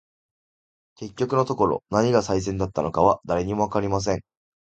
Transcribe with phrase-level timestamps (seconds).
[0.99, 4.23] •結局のところ、何が最善の選択だったのかは、誰にも分かりません。